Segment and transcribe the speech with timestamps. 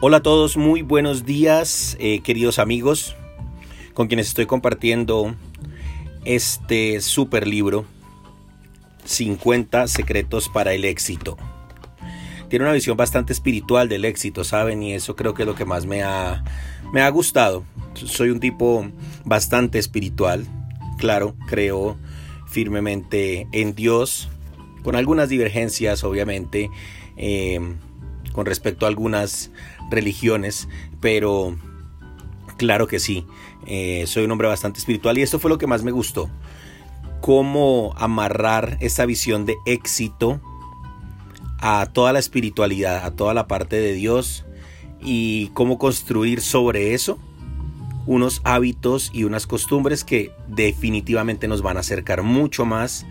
[0.00, 3.16] Hola a todos, muy buenos días, eh, queridos amigos,
[3.94, 5.34] con quienes estoy compartiendo
[6.24, 7.84] este super libro,
[9.04, 11.36] 50 secretos para el éxito.
[12.48, 14.84] Tiene una visión bastante espiritual del éxito, ¿saben?
[14.84, 16.44] Y eso creo que es lo que más me ha,
[16.92, 17.64] me ha gustado.
[17.94, 18.88] Soy un tipo
[19.24, 20.46] bastante espiritual,
[20.98, 21.98] claro, creo
[22.46, 24.28] firmemente en Dios,
[24.84, 26.70] con algunas divergencias, obviamente,
[27.16, 27.58] eh,
[28.38, 29.50] con respecto a algunas
[29.90, 30.68] religiones,
[31.00, 31.56] pero
[32.56, 33.26] claro que sí,
[33.66, 36.30] eh, soy un hombre bastante espiritual y esto fue lo que más me gustó,
[37.20, 40.40] cómo amarrar esa visión de éxito
[41.58, 44.44] a toda la espiritualidad, a toda la parte de Dios
[45.00, 47.18] y cómo construir sobre eso
[48.06, 53.04] unos hábitos y unas costumbres que definitivamente nos van a acercar mucho más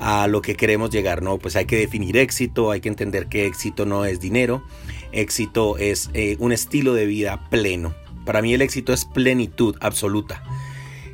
[0.00, 1.38] a lo que queremos llegar, ¿no?
[1.38, 4.64] Pues hay que definir éxito, hay que entender que éxito no es dinero,
[5.12, 7.94] éxito es eh, un estilo de vida pleno.
[8.24, 10.42] Para mí el éxito es plenitud absoluta,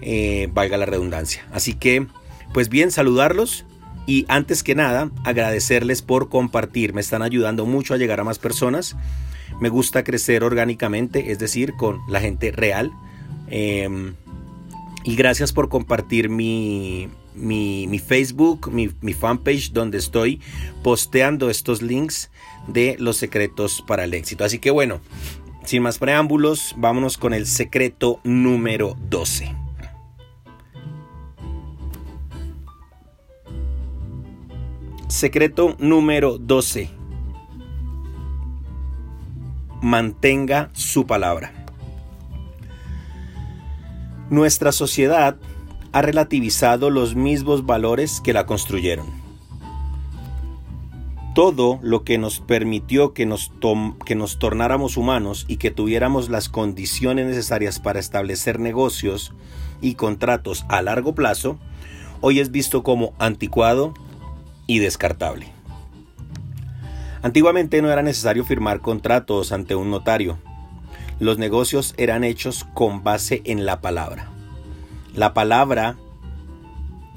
[0.03, 1.45] eh, valga la redundancia.
[1.53, 2.07] Así que,
[2.55, 3.67] pues bien, saludarlos
[4.07, 8.39] y antes que nada agradecerles por compartir, me están ayudando mucho a llegar a más
[8.39, 8.97] personas.
[9.61, 12.93] Me gusta crecer orgánicamente, es decir, con la gente real.
[13.49, 14.15] Em,
[15.03, 20.41] y gracias por compartir mi, mi, Facebook, mi, mi, fanpage, donde estoy
[20.83, 22.31] posteando estos links
[22.67, 24.45] de los secretos para el éxito.
[24.45, 25.01] Así que bueno,
[25.65, 29.55] sin más preámbulos, vámonos con el secreto número 12.
[35.09, 36.91] Secreto número 12.
[39.83, 41.53] Mantenga su palabra.
[44.31, 45.37] Nuestra sociedad
[45.93, 49.07] ha relativizado los mismos valores que la construyeron.
[51.35, 53.53] Todo lo que nos permitió que nos,
[54.05, 59.33] que nos tornáramos humanos y que tuviéramos las condiciones necesarias para establecer negocios
[59.81, 61.59] y contratos a largo plazo,
[62.23, 63.93] hoy es visto como anticuado
[64.67, 65.53] y descartable.
[67.23, 70.39] Antiguamente no era necesario firmar contratos ante un notario.
[71.19, 74.36] Los negocios eran hechos con base en la palabra.
[75.17, 75.97] La palabra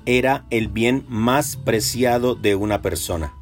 [0.06, 3.34] era el bien más preciado de una persona.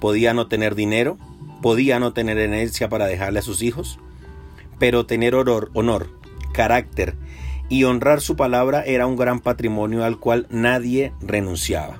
[0.00, 1.16] Podía no tener dinero,
[1.62, 3.98] podía no tener herencia para dejarle a sus hijos,
[4.78, 6.10] pero tener honor, honor,
[6.52, 7.16] carácter
[7.70, 11.96] y honrar su palabra era un gran patrimonio al cual nadie renunciaba.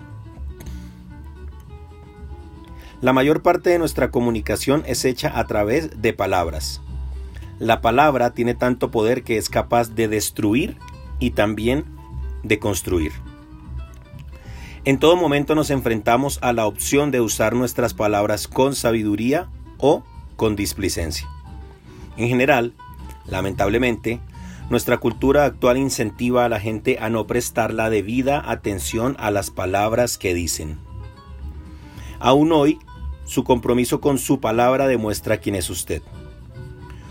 [3.01, 6.83] La mayor parte de nuestra comunicación es hecha a través de palabras.
[7.59, 10.77] La palabra tiene tanto poder que es capaz de destruir
[11.21, 11.85] y también
[12.43, 13.13] de construir.
[14.85, 19.49] En todo momento nos enfrentamos a la opción de usar nuestras palabras con sabiduría
[19.79, 20.03] o
[20.37, 21.29] con displicencia.
[22.17, 22.73] En general,
[23.27, 24.21] lamentablemente,
[24.71, 29.51] nuestra cultura actual incentiva a la gente a no prestar la debida atención a las
[29.51, 30.79] palabras que dicen.
[32.19, 32.79] Aún hoy,
[33.25, 36.03] su compromiso con su palabra demuestra quién es usted.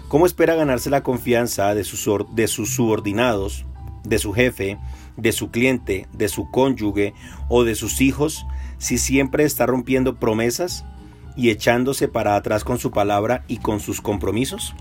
[0.08, 3.66] ¿Cómo espera ganarse la confianza de sus, de sus subordinados
[4.04, 4.78] de su jefe,
[5.18, 7.14] de su cliente, de su cónyuge
[7.48, 8.46] o de sus hijos
[8.78, 10.86] si siempre está rompiendo promesas
[11.36, 14.74] y echándose para atrás con su palabra y con sus compromisos?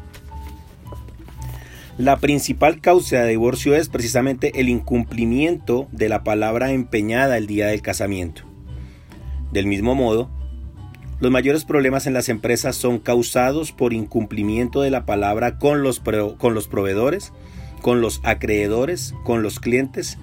[1.99, 7.67] La principal causa de divorcio es precisamente el incumplimiento de la palabra empeñada el día
[7.67, 8.43] del casamiento.
[9.51, 10.31] Del mismo modo,
[11.19, 16.01] los mayores problemas en las empresas son causados por incumplimiento de la palabra con los,
[16.01, 17.33] con los proveedores
[17.79, 20.19] con los acreedores, con los clientes,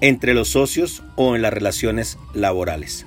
[0.00, 3.06] entre los socios o en las relaciones laborales.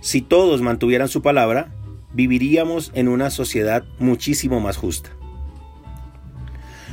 [0.00, 1.72] Si todos mantuvieran su palabra,
[2.12, 5.10] viviríamos en una sociedad muchísimo más justa.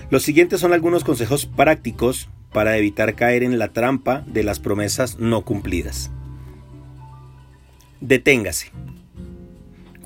[0.10, 5.18] Los siguientes son algunos consejos prácticos para evitar caer en la trampa de las promesas
[5.20, 6.12] no cumplidas.
[8.02, 8.72] Deténgase.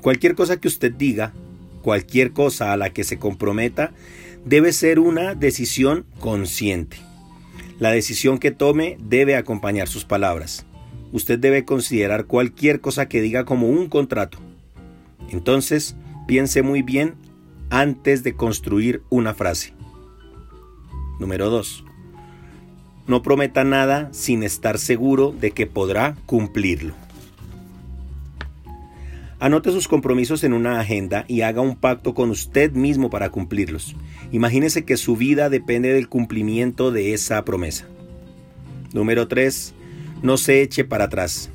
[0.00, 1.32] Cualquier cosa que usted diga,
[1.82, 3.92] cualquier cosa a la que se comprometa,
[4.48, 6.96] debe ser una decisión consciente.
[7.78, 10.64] La decisión que tome debe acompañar sus palabras.
[11.12, 14.38] Usted debe considerar cualquier cosa que diga como un contrato.
[15.28, 15.96] Entonces,
[16.26, 17.14] piense muy bien
[17.68, 19.74] antes de construir una frase.
[21.20, 21.84] Número 2.
[23.06, 26.94] No prometa nada sin estar seguro de que podrá cumplirlo.
[29.40, 33.94] Anote sus compromisos en una agenda y haga un pacto con usted mismo para cumplirlos.
[34.32, 37.86] Imagínese que su vida depende del cumplimiento de esa promesa.
[38.92, 39.74] Número 3.
[40.22, 41.50] No se eche para atrás.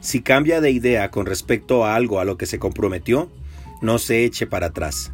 [0.00, 3.30] Si cambia de idea con respecto a algo a lo que se comprometió,
[3.80, 5.10] no se eche para atrás.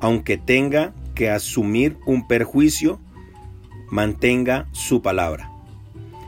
[0.00, 2.98] Aunque tenga que asumir un perjuicio,
[3.90, 5.50] mantenga su palabra.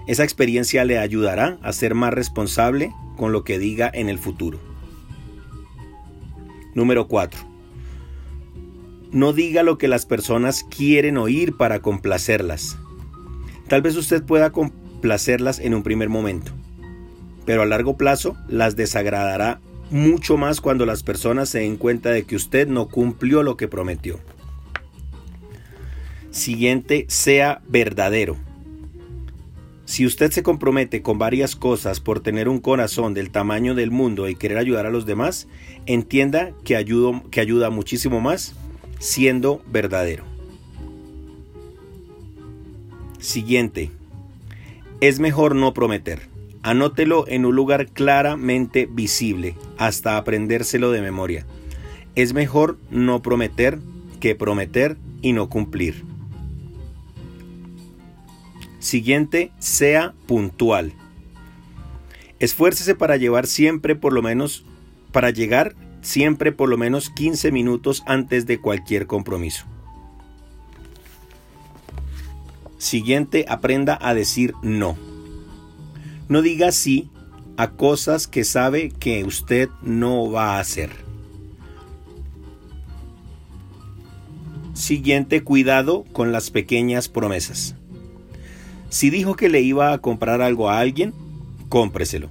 [0.06, 2.92] Esa experiencia le ayudará a ser más responsable
[3.22, 4.58] con lo que diga en el futuro.
[6.74, 7.38] Número 4.
[9.12, 12.76] No diga lo que las personas quieren oír para complacerlas.
[13.68, 16.50] Tal vez usted pueda complacerlas en un primer momento,
[17.46, 19.60] pero a largo plazo las desagradará
[19.92, 23.68] mucho más cuando las personas se den cuenta de que usted no cumplió lo que
[23.68, 24.18] prometió.
[26.32, 28.36] Siguiente, sea verdadero.
[29.84, 34.28] Si usted se compromete con varias cosas por tener un corazón del tamaño del mundo
[34.28, 35.48] y querer ayudar a los demás,
[35.86, 36.74] entienda que,
[37.30, 38.54] que ayuda muchísimo más
[38.98, 40.24] siendo verdadero.
[43.18, 43.90] Siguiente.
[45.00, 46.28] Es mejor no prometer.
[46.62, 51.44] Anótelo en un lugar claramente visible hasta aprendérselo de memoria.
[52.14, 53.80] Es mejor no prometer
[54.20, 56.04] que prometer y no cumplir.
[58.82, 60.92] Siguiente, sea puntual.
[62.40, 64.66] Esfuércese para llevar siempre por lo menos
[65.12, 69.66] para llegar siempre por lo menos 15 minutos antes de cualquier compromiso.
[72.76, 74.96] Siguiente, aprenda a decir no.
[76.28, 77.08] No diga sí
[77.56, 80.90] a cosas que sabe que usted no va a hacer.
[84.74, 87.76] Siguiente, cuidado con las pequeñas promesas.
[88.92, 91.14] Si dijo que le iba a comprar algo a alguien,
[91.70, 92.28] cómpreselo.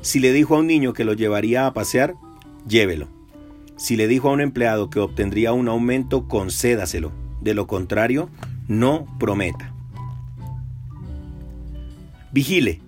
[0.00, 2.14] Si le dijo a un niño que lo llevaría a pasear,
[2.68, 3.08] llévelo.
[3.76, 7.10] Si le dijo a un empleado que obtendría un aumento, concédaselo.
[7.40, 8.30] De lo contrario,
[8.68, 9.74] no prometa.
[12.30, 12.80] Vigile.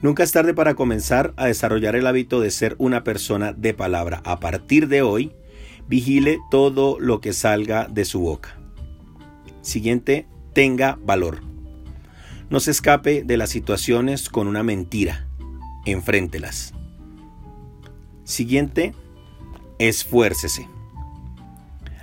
[0.00, 4.22] Nunca es tarde para comenzar a desarrollar el hábito de ser una persona de palabra.
[4.24, 5.32] A partir de hoy,
[5.86, 8.56] vigile todo lo que salga de su boca.
[9.60, 11.53] Siguiente, tenga valor.
[12.50, 15.26] No se escape de las situaciones con una mentira.
[15.86, 16.74] Enfréntelas.
[18.24, 18.94] Siguiente,
[19.78, 20.68] esfuércese.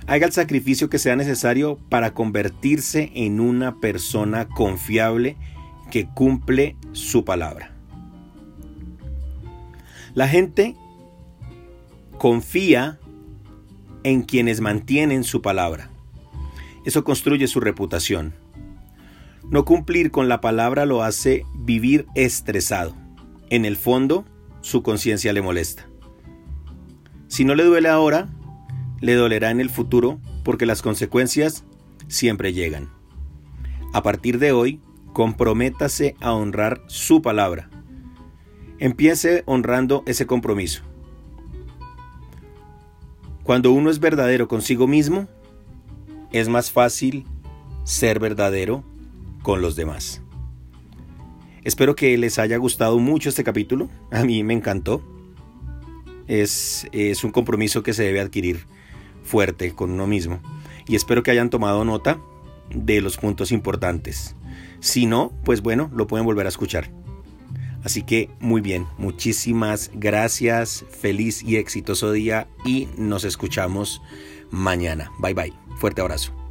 [0.06, 5.36] Haga el sacrificio que sea necesario para convertirse en una persona confiable
[5.90, 7.70] que cumple su palabra.
[10.14, 10.76] La gente
[12.18, 12.98] confía
[14.04, 15.90] en quienes mantienen su palabra.
[16.84, 18.34] Eso construye su reputación.
[19.52, 22.96] No cumplir con la palabra lo hace vivir estresado.
[23.50, 24.24] En el fondo,
[24.62, 25.86] su conciencia le molesta.
[27.28, 28.28] Si no le duele ahora,
[29.00, 31.64] le dolerá en el futuro porque las consecuencias
[32.08, 32.90] siempre llegan.
[33.92, 34.80] A partir de hoy,
[35.12, 37.68] comprométase a honrar su palabra
[38.82, 40.82] Empiece honrando ese compromiso.
[43.44, 45.28] Cuando uno es verdadero consigo mismo,
[46.32, 47.24] es más fácil
[47.84, 48.82] ser verdadero
[49.42, 50.22] con los demás.
[51.64, 53.88] Espero que les haya gustado mucho este capítulo.
[54.10, 55.02] A mí me encantó.
[56.26, 58.66] Es, es, un compromiso que se debe adquirir
[59.22, 60.40] fuerte con uno mismo.
[60.86, 62.18] Y espero que hayan tomado nota
[62.74, 64.34] de los puntos importantes.
[64.80, 66.90] Si no, pues bueno, lo pueden volver a escuchar.
[67.84, 74.00] Así que muy bien, muchísimas gracias, feliz y exitoso día y nos escuchamos
[74.50, 75.10] mañana.
[75.18, 76.41] Bye bye, fuerte abrazo.